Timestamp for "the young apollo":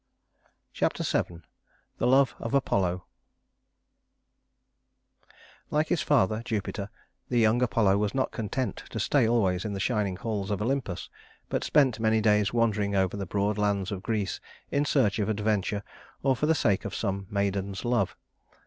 7.29-7.99